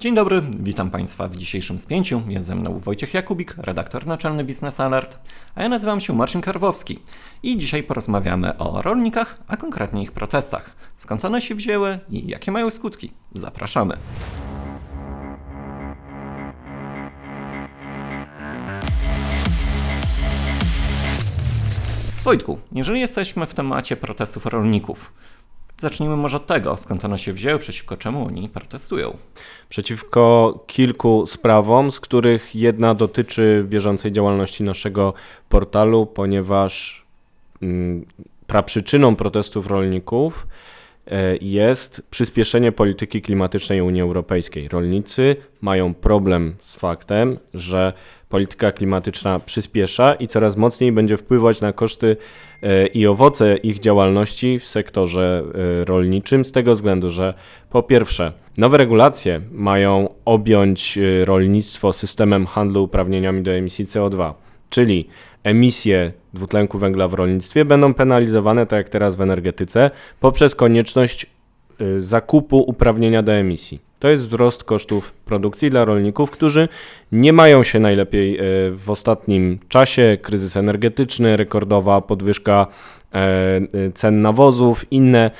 Dzień 0.00 0.14
dobry, 0.14 0.42
witam 0.60 0.90
Państwa 0.90 1.28
w 1.28 1.36
dzisiejszym 1.36 1.78
spięciu. 1.78 2.22
Jest 2.28 2.46
ze 2.46 2.54
mną 2.54 2.78
Wojciech 2.78 3.14
Jakubik, 3.14 3.54
redaktor 3.56 4.06
naczelny 4.06 4.44
Business 4.44 4.80
Alert, 4.80 5.18
a 5.54 5.62
ja 5.62 5.68
nazywam 5.68 6.00
się 6.00 6.12
Marcin 6.12 6.40
Karwowski 6.40 6.98
i 7.42 7.58
dzisiaj 7.58 7.82
porozmawiamy 7.82 8.58
o 8.58 8.82
rolnikach, 8.82 9.38
a 9.48 9.56
konkretnie 9.56 10.02
ich 10.02 10.12
protestach. 10.12 10.76
Skąd 10.96 11.24
one 11.24 11.42
się 11.42 11.54
wzięły 11.54 11.98
i 12.10 12.26
jakie 12.26 12.52
mają 12.52 12.70
skutki? 12.70 13.12
Zapraszamy. 13.34 13.96
Wojtku, 22.24 22.58
jeżeli 22.72 23.00
jesteśmy 23.00 23.46
w 23.46 23.54
temacie 23.54 23.96
protestów 23.96 24.46
rolników, 24.46 25.12
zacznijmy 25.78 26.16
może 26.16 26.36
od 26.36 26.46
tego, 26.46 26.76
skąd 26.76 27.04
one 27.04 27.18
się 27.18 27.32
wzięły, 27.32 27.58
przeciwko 27.58 27.96
czemu 27.96 28.26
oni 28.26 28.48
protestują. 28.48 29.16
Przeciwko 29.68 30.54
kilku 30.66 31.26
sprawom, 31.26 31.92
z 31.92 32.00
których 32.00 32.54
jedna 32.54 32.94
dotyczy 32.94 33.64
bieżącej 33.68 34.12
działalności 34.12 34.62
naszego 34.62 35.14
portalu, 35.48 36.06
ponieważ 36.06 37.04
mm, 37.62 38.04
praprzyczyną 38.46 39.16
protestów 39.16 39.66
rolników 39.66 40.46
e, 41.06 41.36
jest 41.36 42.06
przyspieszenie 42.10 42.72
polityki 42.72 43.22
klimatycznej 43.22 43.80
Unii 43.80 44.02
Europejskiej. 44.02 44.68
Rolnicy 44.68 45.36
mają 45.60 45.94
problem 45.94 46.54
z 46.60 46.76
faktem, 46.76 47.38
że 47.54 47.92
polityka 48.28 48.72
klimatyczna 48.72 49.38
przyspiesza 49.38 50.14
i 50.14 50.26
coraz 50.26 50.56
mocniej 50.56 50.92
będzie 50.92 51.16
wpływać 51.16 51.60
na 51.60 51.72
koszty 51.72 52.16
e, 52.62 52.86
i 52.86 53.06
owoce 53.06 53.56
ich 53.56 53.78
działalności 53.78 54.58
w 54.58 54.64
sektorze 54.64 55.44
e, 55.54 55.84
rolniczym, 55.84 56.44
z 56.44 56.52
tego 56.52 56.72
względu, 56.72 57.10
że 57.10 57.34
po 57.70 57.82
pierwsze, 57.82 58.32
nowe 58.58 58.78
regulacje 58.78 59.40
mają 59.52 60.14
objąć 60.24 60.98
e, 60.98 61.24
rolnictwo 61.24 61.92
systemem 61.92 62.46
handlu 62.46 62.84
uprawnieniami 62.84 63.42
do 63.42 63.50
emisji 63.50 63.86
CO2, 63.86 64.32
czyli 64.70 65.08
emisje 65.42 66.12
dwutlenku 66.34 66.78
węgla 66.78 67.08
w 67.08 67.14
rolnictwie 67.14 67.64
będą 67.64 67.94
penalizowane, 67.94 68.66
tak 68.66 68.76
jak 68.76 68.88
teraz 68.88 69.14
w 69.14 69.20
energetyce, 69.20 69.90
poprzez 70.20 70.54
konieczność 70.54 71.26
zakupu 71.98 72.58
uprawnienia 72.58 73.22
do 73.22 73.32
emisji. 73.32 73.87
To 73.98 74.08
jest 74.08 74.26
wzrost 74.26 74.64
kosztów 74.64 75.12
produkcji 75.28 75.70
dla 75.70 75.84
rolników, 75.84 76.30
którzy 76.30 76.68
nie 77.12 77.32
mają 77.32 77.62
się 77.62 77.80
najlepiej 77.80 78.38
e, 78.38 78.40
w 78.70 78.90
ostatnim 78.90 79.58
czasie. 79.68 80.18
Kryzys 80.22 80.56
energetyczny, 80.56 81.36
rekordowa 81.36 82.00
podwyżka 82.00 82.66
e, 83.14 83.16
e, 83.16 83.60
cen 83.94 84.22
nawozów, 84.22 84.92
inne 84.92 85.30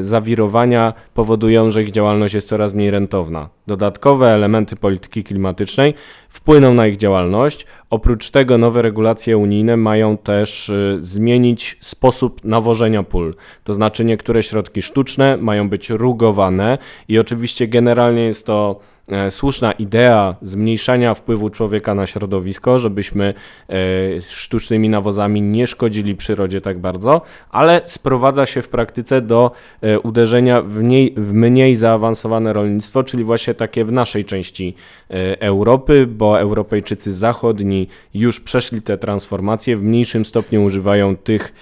zawirowania 0.00 0.92
powodują, 1.14 1.70
że 1.70 1.82
ich 1.82 1.90
działalność 1.90 2.34
jest 2.34 2.48
coraz 2.48 2.74
mniej 2.74 2.90
rentowna. 2.90 3.48
Dodatkowe 3.66 4.28
elementy 4.28 4.76
polityki 4.76 5.24
klimatycznej 5.24 5.94
wpłyną 6.28 6.74
na 6.74 6.86
ich 6.86 6.96
działalność. 6.96 7.66
Oprócz 7.90 8.30
tego 8.30 8.58
nowe 8.58 8.82
regulacje 8.82 9.36
unijne 9.38 9.76
mają 9.76 10.16
też 10.16 10.72
zmienić 10.98 11.76
sposób 11.80 12.44
nawożenia 12.44 13.02
pól. 13.02 13.34
To 13.64 13.74
znaczy 13.74 14.04
niektóre 14.04 14.42
środki 14.42 14.82
sztuczne 14.82 15.36
mają 15.36 15.68
być 15.68 15.90
rugowane 15.90 16.78
i 17.08 17.18
oczywiście 17.18 17.68
generalnie 17.68 17.97
jest 18.26 18.46
to 18.46 18.80
słuszna 19.30 19.72
idea 19.72 20.36
zmniejszania 20.42 21.14
wpływu 21.14 21.50
człowieka 21.50 21.94
na 21.94 22.06
środowisko, 22.06 22.78
żebyśmy 22.78 23.34
e, 23.68 24.20
sztucznymi 24.20 24.88
nawozami 24.88 25.42
nie 25.42 25.66
szkodzili 25.66 26.16
przyrodzie 26.16 26.60
tak 26.60 26.78
bardzo, 26.78 27.22
ale 27.50 27.80
sprowadza 27.86 28.46
się 28.46 28.62
w 28.62 28.68
praktyce 28.68 29.20
do 29.20 29.50
e, 29.80 30.00
uderzenia 30.00 30.62
w, 30.62 30.82
mniej, 30.82 31.14
w 31.16 31.32
mniej 31.32 31.76
zaawansowane 31.76 32.52
rolnictwo, 32.52 33.04
czyli 33.04 33.24
właśnie 33.24 33.54
takie 33.54 33.84
w 33.84 33.92
naszej 33.92 34.24
części 34.24 34.74
Europy, 35.40 36.06
bo 36.06 36.40
Europejczycy 36.40 37.12
zachodni 37.12 37.88
już 38.14 38.40
przeszli 38.40 38.82
te 38.82 38.98
transformacje, 38.98 39.76
w 39.76 39.82
mniejszym 39.82 40.24
stopniu 40.24 40.64
używają 40.64 41.16
tych 41.16 41.52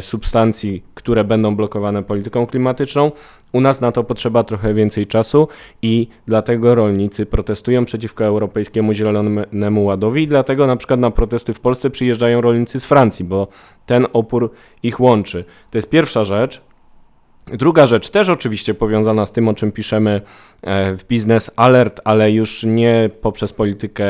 substancji, 0.00 0.82
które 0.94 1.24
będą 1.24 1.56
blokowane 1.56 2.02
polityką 2.02 2.46
klimatyczną, 2.46 3.12
u 3.52 3.60
nas 3.60 3.80
na 3.80 3.92
to 3.92 4.04
potrzeba 4.04 4.44
trochę 4.44 4.74
więcej 4.74 5.06
czasu 5.06 5.48
i 5.82 6.08
dlatego 6.26 6.74
rolnicy 6.92 7.26
protestują 7.26 7.84
przeciwko 7.84 8.24
Europejskiemu 8.24 8.94
Zielonemu 8.94 9.84
Ładowi 9.84 10.22
i 10.22 10.26
dlatego 10.26 10.66
na 10.66 10.76
przykład 10.76 11.00
na 11.00 11.10
protesty 11.10 11.54
w 11.54 11.60
Polsce 11.60 11.90
przyjeżdżają 11.90 12.40
rolnicy 12.40 12.80
z 12.80 12.84
Francji, 12.84 13.24
bo 13.24 13.48
ten 13.86 14.06
opór 14.12 14.50
ich 14.82 15.00
łączy. 15.00 15.44
To 15.70 15.78
jest 15.78 15.90
pierwsza 15.90 16.24
rzecz. 16.24 16.60
Druga 17.46 17.86
rzecz, 17.86 18.10
też 18.10 18.28
oczywiście 18.28 18.74
powiązana 18.74 19.26
z 19.26 19.32
tym, 19.32 19.48
o 19.48 19.54
czym 19.54 19.72
piszemy 19.72 20.20
e, 20.62 20.94
w 20.94 21.04
Business 21.04 21.50
Alert, 21.56 22.00
ale 22.04 22.32
już 22.32 22.62
nie 22.62 23.10
poprzez 23.20 23.52
politykę 23.52 24.06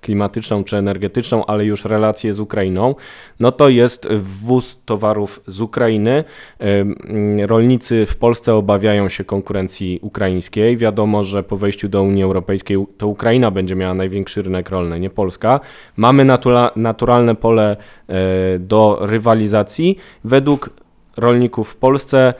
klimatyczną 0.00 0.64
czy 0.64 0.76
energetyczną, 0.76 1.46
ale 1.46 1.64
już 1.64 1.84
relacje 1.84 2.34
z 2.34 2.40
Ukrainą, 2.40 2.94
no 3.40 3.52
to 3.52 3.68
jest 3.68 4.08
wwóz 4.08 4.82
towarów 4.84 5.42
z 5.46 5.60
Ukrainy. 5.60 6.24
Rolnicy 7.46 8.06
w 8.06 8.16
Polsce 8.16 8.54
obawiają 8.54 9.08
się 9.08 9.24
konkurencji 9.24 9.98
ukraińskiej. 10.02 10.76
Wiadomo, 10.76 11.22
że 11.22 11.42
po 11.42 11.56
wejściu 11.56 11.88
do 11.88 12.02
Unii 12.02 12.22
Europejskiej 12.22 12.86
to 12.98 13.08
Ukraina 13.08 13.50
będzie 13.50 13.74
miała 13.74 13.94
największy 13.94 14.42
rynek 14.42 14.70
rolny, 14.70 15.00
nie 15.00 15.10
Polska. 15.10 15.60
Mamy 15.96 16.24
naturalne 16.76 17.34
pole 17.34 17.76
e, 18.08 18.58
do 18.58 18.98
rywalizacji. 19.00 19.98
Według 20.24 20.70
rolników 21.16 21.68
w 21.68 21.76
Polsce 21.76 22.34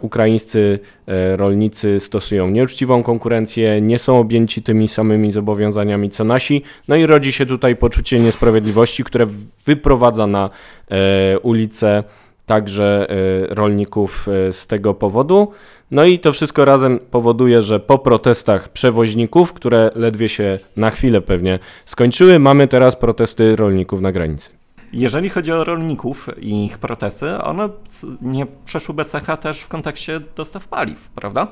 ukraińscy 0.00 0.78
e, 1.06 1.36
rolnicy 1.36 2.00
stosują 2.00 2.50
nieuczciwą 2.50 3.02
konkurencję, 3.02 3.80
nie 3.80 3.98
są 3.98 4.18
objęci 4.18 4.62
tymi 4.62 4.88
samymi 4.88 5.32
zobowiązaniami 5.32 6.10
co 6.10 6.24
nasi, 6.24 6.62
no 6.88 6.96
i 6.96 7.06
rodzi 7.06 7.32
się 7.32 7.46
tutaj 7.46 7.76
poczucie 7.76 8.20
niesprawiedliwości, 8.20 9.04
które 9.04 9.26
wyprowadza 9.66 10.26
na 10.26 10.50
e, 10.90 11.38
ulicę 11.38 12.04
także 12.46 13.06
rolników 13.50 14.26
z 14.50 14.66
tego 14.66 14.94
powodu. 14.94 15.52
No 15.90 16.04
i 16.04 16.18
to 16.18 16.32
wszystko 16.32 16.64
razem 16.64 16.98
powoduje, 17.10 17.62
że 17.62 17.80
po 17.80 17.98
protestach 17.98 18.68
przewoźników, 18.68 19.52
które 19.52 19.90
ledwie 19.94 20.28
się 20.28 20.58
na 20.76 20.90
chwilę 20.90 21.20
pewnie 21.20 21.58
skończyły, 21.86 22.38
mamy 22.38 22.68
teraz 22.68 22.96
protesty 22.96 23.56
rolników 23.56 24.00
na 24.00 24.12
granicy. 24.12 24.55
Jeżeli 24.92 25.28
chodzi 25.28 25.52
o 25.52 25.64
rolników 25.64 26.28
i 26.40 26.64
ich 26.64 26.78
protesty, 26.78 27.42
one 27.42 27.68
nie 28.22 28.46
przeszły 28.64 28.94
bez 28.94 29.14
echa 29.14 29.36
też 29.36 29.60
w 29.60 29.68
kontekście 29.68 30.20
dostaw 30.36 30.68
paliw, 30.68 31.10
prawda? 31.10 31.48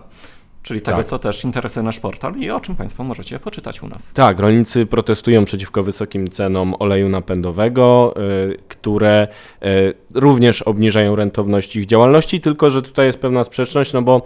Czyli 0.65 0.81
tego, 0.81 0.97
tak. 0.97 1.07
co 1.07 1.19
też 1.19 1.45
interesuje 1.45 1.83
nasz 1.83 2.01
portal 2.01 2.37
i 2.37 2.51
o 2.51 2.61
czym 2.61 2.77
Państwo 2.77 3.05
możecie 3.05 3.39
poczytać 3.39 3.83
u 3.83 3.89
nas. 3.89 4.13
Tak, 4.13 4.41
rolnicy 4.41 4.87
protestują 4.87 5.45
przeciwko 5.45 5.83
wysokim 5.83 6.29
cenom 6.29 6.75
oleju 6.79 7.09
napędowego, 7.09 8.15
y, 8.53 8.59
które 8.69 9.29
y, 9.63 9.95
również 10.15 10.63
obniżają 10.63 11.17
rentowność 11.17 11.77
ich 11.77 11.87
działalności, 11.87 12.41
tylko 12.41 12.71
że 12.71 12.83
tutaj 12.83 13.07
jest 13.07 13.19
pewna 13.19 13.45
sprzeczność, 13.45 13.93
no 13.93 14.03
bo 14.03 14.23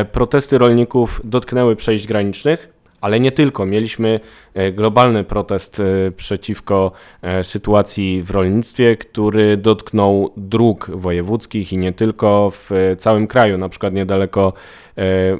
y, 0.00 0.04
protesty 0.04 0.58
rolników 0.58 1.20
dotknęły 1.24 1.76
przejść 1.76 2.06
granicznych, 2.06 2.77
ale 3.00 3.20
nie 3.20 3.32
tylko. 3.32 3.66
Mieliśmy 3.66 4.20
e, 4.54 4.72
globalny 4.72 5.24
protest 5.24 5.80
e, 5.80 5.84
przeciwko 6.10 6.92
e, 7.22 7.44
sytuacji 7.44 8.22
w 8.22 8.30
rolnictwie, 8.30 8.96
który 8.96 9.56
dotknął 9.56 10.32
dróg 10.36 10.90
wojewódzkich 10.94 11.72
i 11.72 11.78
nie 11.78 11.92
tylko 11.92 12.50
w 12.54 12.70
całym 12.98 13.26
kraju, 13.26 13.58
na 13.58 13.68
przykład 13.68 13.94
niedaleko 13.94 14.52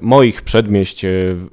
moich 0.01 0.43
przedmieść 0.43 1.07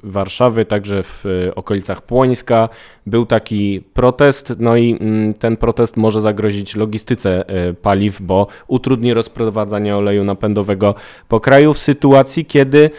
Warszawy, 0.04 0.66
także 0.66 1.04
w 1.04 1.26
okolicach 1.56 2.02
Płońska 2.02 2.70
był 3.06 3.26
taki 3.26 3.82
protest, 3.94 4.56
no 4.60 4.78
i 4.78 4.98
mm, 5.02 5.34
ten 5.34 5.58
protest 5.58 5.98
może 5.98 6.22
zagrozić 6.22 6.76
logistyce 6.76 7.46
paliw, 7.82 8.22
bo 8.22 8.48
utrudni 8.68 9.14
rozprowadzanie 9.14 9.98
oleju 9.98 10.24
napędowego 10.24 10.96
po 11.28 11.40
kraju 11.40 11.74
w 11.74 11.80
sytuacji, 11.80 12.46
kiedy 12.46 12.92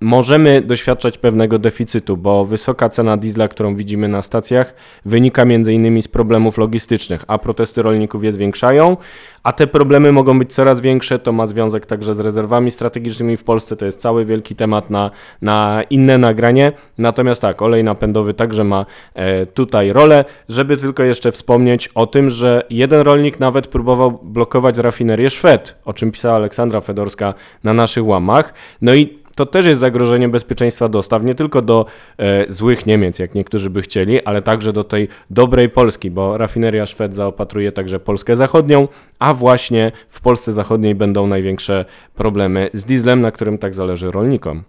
możemy 0.00 0.62
doświadczać 0.62 1.18
pewnego 1.18 1.58
deficytu, 1.58 2.16
bo 2.16 2.44
wysoka 2.44 2.88
cena 2.88 3.16
diesla, 3.16 3.48
którą 3.48 3.74
widzimy 3.74 4.08
na 4.08 4.22
stacjach, 4.22 4.74
wynika 5.04 5.42
m.in. 5.42 6.02
z 6.02 6.08
problemów 6.08 6.58
logistycznych, 6.58 7.24
a 7.28 7.38
protesty 7.38 7.82
rolników 7.82 8.24
je 8.24 8.32
zwiększają, 8.32 8.96
a 9.42 9.52
te 9.52 9.66
problemy 9.66 10.12
mogą 10.12 10.38
być 10.38 10.54
coraz 10.54 10.80
większe. 10.80 11.18
To 11.18 11.32
ma 11.32 11.46
związek 11.46 11.86
także 11.86 12.14
z 12.14 12.20
rezerwami 12.20 12.70
strategicznymi 12.70 13.36
w 13.36 13.44
Polsce. 13.44 13.76
To 13.76 13.86
jest 13.86 14.00
cały 14.00 14.24
wielki 14.24 14.54
temat 14.54 14.90
na, 14.90 15.10
na 15.42 15.82
inne 15.90 16.18
nagranie. 16.18 16.72
Natomiast 16.98 17.42
tak, 17.42 17.62
olej 17.62 17.84
napędowy 17.84 18.34
także 18.34 18.64
ma 18.64 18.86
e, 19.14 19.46
tutaj 19.46 19.92
rolę, 19.92 20.24
żeby 20.48 20.76
tylko 20.76 21.02
jeszcze 21.02 21.32
wspomnieć 21.32 21.88
o 21.88 22.06
tym, 22.06 22.30
że 22.30 22.62
jeden 22.70 23.00
rolnik 23.00 23.40
nawet 23.40 23.66
próbował 23.66 24.20
blokować 24.22 24.78
rafinerię 24.78 25.30
Szwed, 25.30 25.78
o 25.84 25.92
czym 25.92 26.12
pisała 26.12 26.36
Aleksandra 26.36 26.80
Fedorska 26.80 27.34
na 27.64 27.74
naszych 27.74 28.06
łamach. 28.06 28.54
No 28.82 28.94
i 28.94 29.25
to 29.36 29.46
też 29.46 29.66
jest 29.66 29.80
zagrożenie 29.80 30.28
bezpieczeństwa 30.28 30.88
dostaw, 30.88 31.24
nie 31.24 31.34
tylko 31.34 31.62
do 31.62 31.86
e, 32.18 32.52
złych 32.52 32.86
Niemiec, 32.86 33.18
jak 33.18 33.34
niektórzy 33.34 33.70
by 33.70 33.82
chcieli, 33.82 34.22
ale 34.22 34.42
także 34.42 34.72
do 34.72 34.84
tej 34.84 35.08
dobrej 35.30 35.68
Polski, 35.68 36.10
bo 36.10 36.38
rafineria 36.38 36.86
Szwed 36.86 37.14
zaopatruje 37.14 37.72
także 37.72 38.00
Polskę 38.00 38.36
Zachodnią, 38.36 38.88
a 39.18 39.34
właśnie 39.34 39.92
w 40.08 40.20
Polsce 40.20 40.52
Zachodniej 40.52 40.94
będą 40.94 41.26
największe 41.26 41.84
problemy 42.14 42.70
z 42.72 42.84
dieslem, 42.84 43.20
na 43.20 43.30
którym 43.30 43.58
tak 43.58 43.74
zależy 43.74 44.10
rolnikom. 44.10 44.62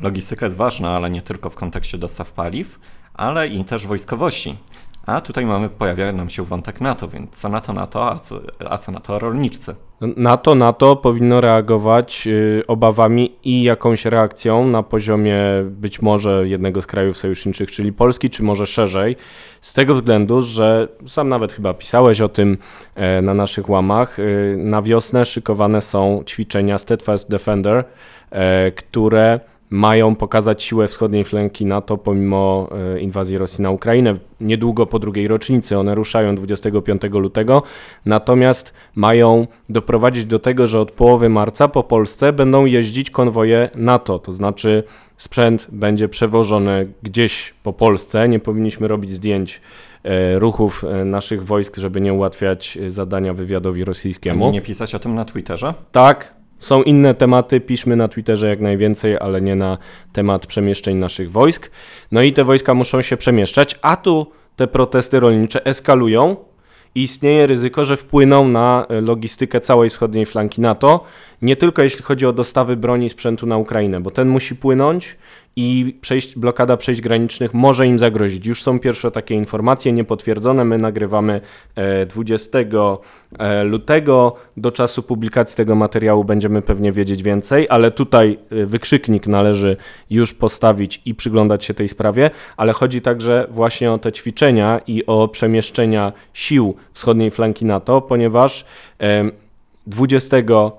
Logistyka 0.00 0.46
jest 0.46 0.56
ważna, 0.56 0.96
ale 0.96 1.10
nie 1.10 1.22
tylko 1.22 1.50
w 1.50 1.56
kontekście 1.56 1.98
dostaw 1.98 2.32
paliw, 2.32 2.78
ale 3.14 3.48
i 3.48 3.64
też 3.64 3.86
wojskowości. 3.86 4.56
A 5.06 5.20
tutaj 5.20 5.46
mamy, 5.46 5.68
pojawia 5.68 6.12
nam 6.12 6.30
się 6.30 6.44
wątek 6.44 6.80
NATO, 6.80 7.08
więc 7.08 7.30
co 7.40 7.48
na 7.48 7.60
to 7.60 7.72
NATO, 7.72 8.10
a 8.10 8.18
co, 8.18 8.40
a 8.70 8.78
co 8.78 8.92
na 8.92 9.00
to 9.00 9.18
rolniczcy? 9.18 9.74
NATO, 10.00 10.54
NATO 10.54 10.96
powinno 10.96 11.40
reagować 11.40 12.26
y, 12.26 12.62
obawami 12.66 13.36
i 13.44 13.62
jakąś 13.62 14.04
reakcją 14.04 14.66
na 14.66 14.82
poziomie 14.82 15.36
być 15.64 16.02
może 16.02 16.48
jednego 16.48 16.82
z 16.82 16.86
krajów 16.86 17.16
sojuszniczych, 17.16 17.70
czyli 17.70 17.92
Polski, 17.92 18.30
czy 18.30 18.42
może 18.42 18.66
szerzej, 18.66 19.16
z 19.60 19.72
tego 19.72 19.94
względu, 19.94 20.42
że 20.42 20.88
sam 21.06 21.28
nawet 21.28 21.52
chyba 21.52 21.74
pisałeś 21.74 22.20
o 22.20 22.28
tym 22.28 22.58
e, 22.94 23.22
na 23.22 23.34
naszych 23.34 23.68
łamach, 23.68 24.18
y, 24.18 24.56
na 24.58 24.82
wiosnę 24.82 25.24
szykowane 25.24 25.80
są 25.80 26.22
ćwiczenia 26.26 26.78
Steadfast 26.78 27.30
Defender, 27.30 27.84
e, 28.30 28.72
które 28.72 29.40
mają 29.74 30.14
pokazać 30.14 30.62
siłę 30.62 30.88
wschodniej 30.88 31.24
flanki 31.24 31.66
NATO 31.66 31.98
pomimo 31.98 32.68
e, 32.94 33.00
inwazji 33.00 33.38
Rosji 33.38 33.62
na 33.62 33.70
Ukrainę. 33.70 34.14
Niedługo 34.40 34.86
po 34.86 34.98
drugiej 34.98 35.28
rocznicy 35.28 35.78
one 35.78 35.94
ruszają 35.94 36.36
25 36.36 37.02
lutego, 37.02 37.62
natomiast 38.06 38.74
mają 38.94 39.46
doprowadzić 39.68 40.24
do 40.24 40.38
tego, 40.38 40.66
że 40.66 40.80
od 40.80 40.92
połowy 40.92 41.28
marca 41.28 41.68
po 41.68 41.82
Polsce 41.82 42.32
będą 42.32 42.64
jeździć 42.64 43.10
konwoje 43.10 43.70
NATO, 43.74 44.18
to 44.18 44.32
znaczy 44.32 44.82
sprzęt 45.16 45.68
będzie 45.72 46.08
przewożony 46.08 46.92
gdzieś 47.02 47.54
po 47.62 47.72
Polsce. 47.72 48.28
Nie 48.28 48.38
powinniśmy 48.38 48.88
robić 48.88 49.10
zdjęć 49.10 49.60
e, 50.04 50.38
ruchów 50.38 50.84
e, 50.84 51.04
naszych 51.04 51.44
wojsk, 51.44 51.76
żeby 51.76 52.00
nie 52.00 52.12
ułatwiać 52.12 52.78
zadania 52.86 53.34
wywiadowi 53.34 53.84
rosyjskiemu. 53.84 54.52
Nie 54.52 54.62
pisać 54.62 54.94
o 54.94 54.98
tym 54.98 55.14
na 55.14 55.24
Twitterze? 55.24 55.74
Tak, 55.92 56.34
są 56.64 56.82
inne 56.82 57.14
tematy, 57.14 57.60
piszmy 57.60 57.96
na 57.96 58.08
Twitterze 58.08 58.48
jak 58.48 58.60
najwięcej, 58.60 59.18
ale 59.18 59.40
nie 59.40 59.56
na 59.56 59.78
temat 60.12 60.46
przemieszczeń 60.46 60.96
naszych 60.96 61.30
wojsk. 61.30 61.70
No 62.12 62.22
i 62.22 62.32
te 62.32 62.44
wojska 62.44 62.74
muszą 62.74 63.02
się 63.02 63.16
przemieszczać, 63.16 63.78
a 63.82 63.96
tu 63.96 64.26
te 64.56 64.66
protesty 64.66 65.20
rolnicze 65.20 65.66
eskalują. 65.66 66.36
I 66.94 67.02
istnieje 67.02 67.46
ryzyko, 67.46 67.84
że 67.84 67.96
wpłyną 67.96 68.48
na 68.48 68.86
e, 68.88 69.00
logistykę 69.00 69.60
całej 69.60 69.90
wschodniej 69.90 70.26
flanki 70.26 70.60
NATO, 70.60 71.04
nie 71.42 71.56
tylko 71.56 71.82
jeśli 71.82 72.02
chodzi 72.02 72.26
o 72.26 72.32
dostawy 72.32 72.76
broni 72.76 73.06
i 73.06 73.10
sprzętu 73.10 73.46
na 73.46 73.56
Ukrainę, 73.56 74.00
bo 74.00 74.10
ten 74.10 74.28
musi 74.28 74.56
płynąć 74.56 75.16
i 75.56 75.96
przejść, 76.00 76.38
blokada 76.38 76.76
przejść 76.76 77.00
granicznych 77.00 77.54
może 77.54 77.86
im 77.86 77.98
zagrozić. 77.98 78.46
Już 78.46 78.62
są 78.62 78.78
pierwsze 78.78 79.10
takie 79.10 79.34
informacje 79.34 79.92
niepotwierdzone. 79.92 80.64
My 80.64 80.78
nagrywamy 80.78 81.40
20 82.08 82.58
e, 82.58 82.64
e, 83.38 83.64
lutego. 83.64 84.36
Do 84.56 84.72
czasu 84.72 85.02
publikacji 85.02 85.56
tego 85.56 85.74
materiału 85.74 86.24
będziemy 86.24 86.62
pewnie 86.62 86.92
wiedzieć 86.92 87.22
więcej, 87.22 87.66
ale 87.70 87.90
tutaj 87.90 88.38
e, 88.50 88.66
wykrzyknik 88.66 89.26
należy 89.26 89.76
już 90.10 90.34
postawić 90.34 91.02
i 91.04 91.14
przyglądać 91.14 91.64
się 91.64 91.74
tej 91.74 91.88
sprawie, 91.88 92.30
ale 92.56 92.72
chodzi 92.72 93.00
także 93.00 93.46
właśnie 93.50 93.92
o 93.92 93.98
te 93.98 94.12
ćwiczenia 94.12 94.80
i 94.86 95.06
o 95.06 95.28
przemieszczenia 95.28 96.12
sił 96.32 96.74
wschodniej 96.92 97.30
flanki 97.30 97.64
NATO, 97.64 98.00
ponieważ 98.00 98.66
20 99.86 100.36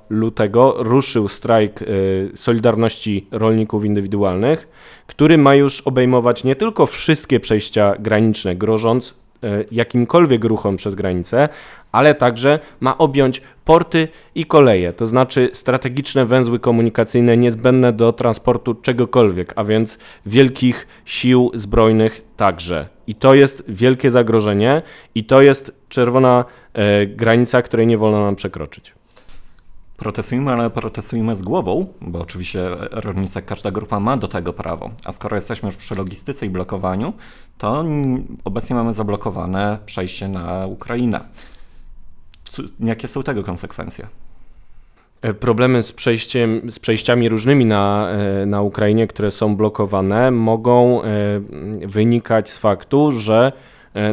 lutego 0.09 0.75
ruszył 0.77 1.27
strajk 1.27 1.81
y, 1.81 2.31
Solidarności 2.33 3.27
Rolników 3.31 3.85
Indywidualnych, 3.85 4.67
który 5.07 5.37
ma 5.37 5.55
już 5.55 5.81
obejmować 5.81 6.43
nie 6.43 6.55
tylko 6.55 6.85
wszystkie 6.85 7.39
przejścia 7.39 7.95
graniczne, 7.99 8.55
grożąc 8.55 9.09
y, 9.43 9.65
jakimkolwiek 9.71 10.45
ruchom 10.45 10.75
przez 10.75 10.95
granicę, 10.95 11.49
ale 11.91 12.15
także 12.15 12.59
ma 12.79 12.97
objąć 12.97 13.41
porty 13.65 14.07
i 14.35 14.45
koleje, 14.45 14.93
to 14.93 15.07
znaczy 15.07 15.49
strategiczne 15.53 16.25
węzły 16.25 16.59
komunikacyjne 16.59 17.37
niezbędne 17.37 17.93
do 17.93 18.13
transportu 18.13 18.73
czegokolwiek, 18.73 19.53
a 19.55 19.63
więc 19.63 19.99
wielkich 20.25 20.87
sił 21.05 21.51
zbrojnych 21.53 22.25
także. 22.37 22.87
I 23.07 23.15
to 23.15 23.33
jest 23.35 23.63
wielkie 23.67 24.11
zagrożenie, 24.11 24.81
i 25.15 25.23
to 25.23 25.41
jest 25.41 25.71
czerwona 25.89 26.45
e, 26.73 27.07
granica, 27.07 27.61
której 27.61 27.87
nie 27.87 27.97
wolno 27.97 28.25
nam 28.25 28.35
przekroczyć. 28.35 28.93
Protestujmy, 29.97 30.51
ale 30.51 30.69
protestujmy 30.69 31.35
z 31.35 31.43
głową, 31.43 31.87
bo 32.01 32.19
oczywiście 32.21 32.69
rolnicy, 32.91 33.41
każda 33.41 33.71
grupa 33.71 33.99
ma 33.99 34.17
do 34.17 34.27
tego 34.27 34.53
prawo. 34.53 34.89
A 35.05 35.11
skoro 35.11 35.35
jesteśmy 35.35 35.67
już 35.67 35.77
przy 35.77 35.95
logistyce 35.95 36.45
i 36.45 36.49
blokowaniu, 36.49 37.13
to 37.57 37.85
obecnie 38.43 38.75
mamy 38.75 38.93
zablokowane 38.93 39.77
przejście 39.85 40.27
na 40.27 40.65
Ukrainę. 40.65 41.21
Jakie 42.79 43.07
są 43.07 43.23
tego 43.23 43.43
konsekwencje? 43.43 44.07
E, 45.21 45.33
problemy 45.33 45.83
z, 45.83 45.91
przejściem, 45.91 46.62
z 46.71 46.79
przejściami 46.79 47.29
różnymi 47.29 47.65
na, 47.65 48.09
e, 48.09 48.45
na 48.45 48.62
Ukrainie, 48.62 49.07
które 49.07 49.31
są 49.31 49.56
blokowane, 49.56 50.31
mogą 50.31 51.03
e, 51.03 51.06
wynikać 51.88 52.50
z 52.50 52.57
faktu, 52.57 53.12
że 53.12 53.51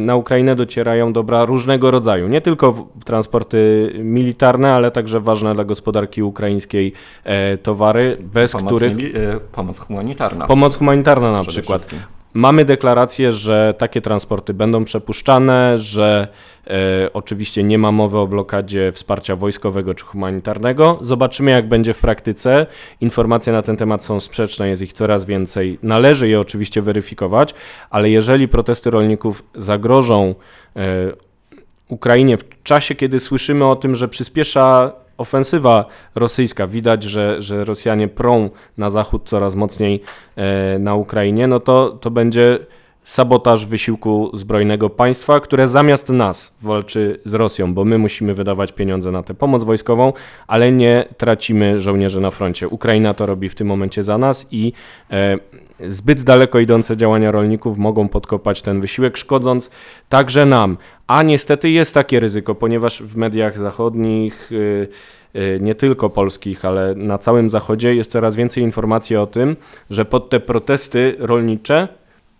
na 0.01 0.15
Ukrainę 0.15 0.55
docierają 0.55 1.13
dobra 1.13 1.45
różnego 1.45 1.91
rodzaju. 1.91 2.27
Nie 2.27 2.41
tylko 2.41 2.87
transporty 3.05 3.91
militarne, 3.99 4.73
ale 4.73 4.91
także 4.91 5.19
ważne 5.19 5.53
dla 5.53 5.63
gospodarki 5.63 6.23
ukraińskiej 6.23 6.93
towary, 7.63 8.17
bez 8.21 8.51
pomoc 8.51 8.73
których. 8.73 8.95
Mili- 8.97 9.39
pomoc 9.51 9.79
humanitarna. 9.79 10.47
Pomoc 10.47 10.77
humanitarna 10.77 11.31
na 11.31 11.43
przykład. 11.43 11.89
Mamy 12.33 12.65
deklarację, 12.65 13.31
że 13.31 13.73
takie 13.77 14.01
transporty 14.01 14.53
będą 14.53 14.85
przepuszczane, 14.85 15.77
że 15.77 16.27
e, 16.67 17.13
oczywiście 17.13 17.63
nie 17.63 17.77
ma 17.77 17.91
mowy 17.91 18.17
o 18.17 18.27
blokadzie 18.27 18.91
wsparcia 18.91 19.35
wojskowego 19.35 19.93
czy 19.93 20.05
humanitarnego. 20.05 20.97
Zobaczymy, 21.01 21.51
jak 21.51 21.67
będzie 21.67 21.93
w 21.93 21.99
praktyce. 21.99 22.65
Informacje 23.01 23.53
na 23.53 23.61
ten 23.61 23.77
temat 23.77 24.03
są 24.03 24.19
sprzeczne, 24.19 24.69
jest 24.69 24.81
ich 24.81 24.93
coraz 24.93 25.25
więcej. 25.25 25.79
Należy 25.83 26.27
je 26.27 26.39
oczywiście 26.39 26.81
weryfikować, 26.81 27.53
ale 27.89 28.09
jeżeli 28.09 28.47
protesty 28.47 28.89
rolników 28.89 29.43
zagrożą 29.55 30.35
e, 30.75 31.11
Ukrainie 31.87 32.37
w 32.37 32.63
czasie, 32.63 32.95
kiedy 32.95 33.19
słyszymy 33.19 33.65
o 33.65 33.75
tym, 33.75 33.95
że 33.95 34.07
przyspiesza 34.07 34.91
ofensywa 35.17 35.85
rosyjska, 36.15 36.67
widać, 36.67 37.03
że, 37.03 37.41
że 37.41 37.65
Rosjanie 37.65 38.07
prą 38.07 38.49
na 38.77 38.89
zachód 38.89 39.29
coraz 39.29 39.55
mocniej 39.55 40.03
e, 40.35 40.79
na 40.79 40.95
Ukrainie, 40.95 41.47
no 41.47 41.59
to, 41.59 41.89
to 42.01 42.11
będzie 42.11 42.59
sabotaż 43.03 43.65
wysiłku 43.65 44.31
zbrojnego 44.33 44.89
państwa, 44.89 45.39
które 45.39 45.67
zamiast 45.67 46.09
nas 46.09 46.57
walczy 46.61 47.19
z 47.25 47.33
Rosją, 47.33 47.73
bo 47.73 47.85
my 47.85 47.97
musimy 47.97 48.33
wydawać 48.33 48.71
pieniądze 48.71 49.11
na 49.11 49.23
tę 49.23 49.33
pomoc 49.33 49.63
wojskową, 49.63 50.13
ale 50.47 50.71
nie 50.71 51.07
tracimy 51.17 51.79
żołnierzy 51.79 52.21
na 52.21 52.31
froncie. 52.31 52.67
Ukraina 52.67 53.13
to 53.13 53.25
robi 53.25 53.49
w 53.49 53.55
tym 53.55 53.67
momencie 53.67 54.03
za 54.03 54.17
nas 54.17 54.47
i 54.51 54.73
e, 55.11 55.37
zbyt 55.87 56.21
daleko 56.21 56.59
idące 56.59 56.97
działania 56.97 57.31
rolników 57.31 57.77
mogą 57.77 58.09
podkopać 58.09 58.61
ten 58.61 58.81
wysiłek, 58.81 59.17
szkodząc 59.17 59.69
także 60.09 60.45
nam. 60.45 60.77
A 61.07 61.23
niestety 61.23 61.69
jest 61.69 61.93
takie 61.93 62.19
ryzyko, 62.19 62.55
ponieważ 62.55 63.03
w 63.03 63.17
mediach 63.17 63.57
zachodnich, 63.57 64.51
y, 64.51 64.87
y, 65.35 65.59
nie 65.61 65.75
tylko 65.75 66.09
polskich, 66.09 66.65
ale 66.65 66.95
na 66.95 67.17
całym 67.17 67.49
zachodzie 67.49 67.95
jest 67.95 68.11
coraz 68.11 68.35
więcej 68.35 68.63
informacji 68.63 69.15
o 69.15 69.27
tym, 69.27 69.55
że 69.89 70.05
pod 70.05 70.29
te 70.29 70.39
protesty 70.39 71.15
rolnicze 71.19 71.87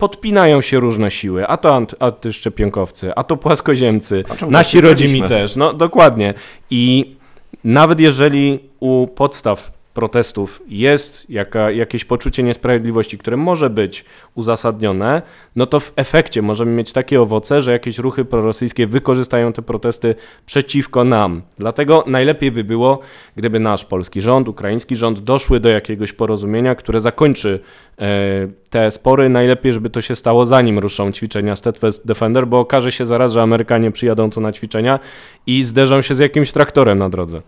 podpinają 0.03 0.61
się 0.61 0.79
różne 0.79 1.11
siły, 1.11 1.47
a 1.47 1.57
to 1.57 1.81
antyszczepionkowcy, 1.99 3.11
a 3.15 3.23
to 3.23 3.37
płaskoziemcy, 3.37 4.23
nasi 4.49 4.81
rodzimi 4.81 5.23
też, 5.23 5.55
no 5.55 5.73
dokładnie. 5.73 6.33
I 6.69 7.15
nawet 7.63 7.99
jeżeli 7.99 8.59
u 8.79 9.07
podstaw 9.07 9.71
protestów 9.93 10.61
jest 10.67 11.29
jaka, 11.29 11.71
jakieś 11.71 12.05
poczucie 12.05 12.43
niesprawiedliwości, 12.43 13.17
które 13.17 13.37
może 13.37 13.69
być 13.69 14.05
uzasadnione, 14.35 15.21
no 15.55 15.65
to 15.65 15.79
w 15.79 15.93
efekcie 15.95 16.41
możemy 16.41 16.71
mieć 16.71 16.93
takie 16.93 17.21
owoce, 17.21 17.61
że 17.61 17.71
jakieś 17.71 17.97
ruchy 17.97 18.25
prorosyjskie 18.25 18.87
wykorzystają 18.87 19.53
te 19.53 19.61
protesty 19.61 20.15
przeciwko 20.45 21.03
nam. 21.03 21.41
Dlatego 21.57 22.03
najlepiej 22.07 22.51
by 22.51 22.63
było, 22.63 22.99
gdyby 23.35 23.59
nasz 23.59 23.85
polski 23.85 24.21
rząd, 24.21 24.47
ukraiński 24.47 24.95
rząd 24.95 25.19
doszły 25.19 25.59
do 25.59 25.69
jakiegoś 25.69 26.13
porozumienia, 26.13 26.75
które 26.75 26.99
zakończy 26.99 27.59
e, 27.99 28.47
te 28.69 28.91
spory. 28.91 29.29
Najlepiej, 29.29 29.73
żeby 29.73 29.89
to 29.89 30.01
się 30.01 30.15
stało 30.15 30.45
zanim 30.45 30.79
ruszą 30.79 31.11
ćwiczenia 31.11 31.55
Steadfast 31.55 32.07
Defender, 32.07 32.47
bo 32.47 32.59
okaże 32.59 32.91
się 32.91 33.05
zaraz, 33.05 33.33
że 33.33 33.41
Amerykanie 33.41 33.91
przyjadą 33.91 34.31
tu 34.31 34.41
na 34.41 34.51
ćwiczenia 34.51 34.99
i 35.47 35.63
zderzą 35.63 36.01
się 36.01 36.15
z 36.15 36.19
jakimś 36.19 36.51
traktorem 36.51 36.97
na 36.97 37.09
drodze. 37.09 37.41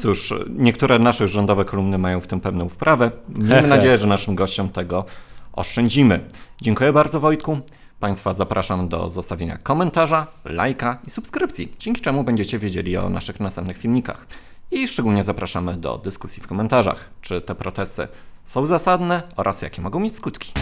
Cóż, 0.00 0.34
niektóre 0.56 0.98
nasze 0.98 1.28
rządowe 1.28 1.64
kolumny 1.64 1.98
mają 1.98 2.20
w 2.20 2.26
tym 2.26 2.40
pewną 2.40 2.68
wprawę. 2.68 3.10
Miejmy 3.28 3.68
nadzieję, 3.68 3.98
że 3.98 4.06
naszym 4.06 4.34
gościom 4.34 4.68
tego 4.68 5.04
oszczędzimy. 5.52 6.20
Dziękuję 6.60 6.92
bardzo 6.92 7.20
Wojtku. 7.20 7.58
Państwa 8.00 8.34
zapraszam 8.34 8.88
do 8.88 9.10
zostawienia 9.10 9.58
komentarza, 9.58 10.26
lajka 10.44 10.98
i 11.06 11.10
subskrypcji, 11.10 11.72
dzięki 11.78 12.00
czemu 12.00 12.24
będziecie 12.24 12.58
wiedzieli 12.58 12.96
o 12.96 13.08
naszych 13.08 13.40
następnych 13.40 13.78
filmikach. 13.78 14.26
I 14.70 14.88
szczególnie 14.88 15.24
zapraszamy 15.24 15.76
do 15.76 15.98
dyskusji 15.98 16.42
w 16.42 16.46
komentarzach, 16.46 17.10
czy 17.20 17.40
te 17.40 17.54
protesty 17.54 18.08
są 18.44 18.66
zasadne 18.66 19.22
oraz 19.36 19.62
jakie 19.62 19.82
mogą 19.82 20.00
mieć 20.00 20.16
skutki. 20.16 20.52